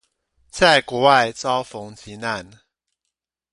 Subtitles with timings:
[0.49, 2.59] 在國外遭逢急難